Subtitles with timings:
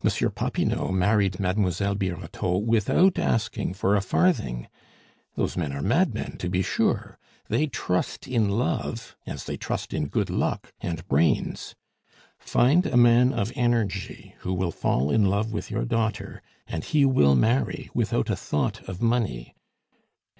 [0.00, 4.68] Monsieur Popinot married Mademoiselle Birotteau without asking for a farthing.
[5.34, 7.18] Those men are madmen, to be sure!
[7.48, 11.74] They trust in love as they trust in good luck and brains!
[12.38, 17.04] Find a man of energy who will fall in love with your daughter, and he
[17.04, 19.56] will marry without a thought of money.